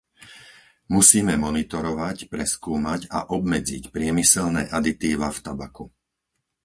Musíme 0.95 1.33
monitorovať, 1.45 2.17
preskúmať 2.33 3.01
a 3.17 3.29
obmedziť 3.37 3.83
priemyselné 3.95 4.63
aditíva 4.77 5.27
v 5.33 5.39
tabaku. 5.47 5.85